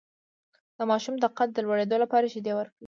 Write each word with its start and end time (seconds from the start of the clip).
د 0.77 0.79
ماشوم 0.89 1.15
د 1.19 1.25
قد 1.37 1.49
د 1.53 1.57
لوړیدو 1.65 1.95
لپاره 2.03 2.31
شیدې 2.33 2.53
ورکړئ 2.55 2.75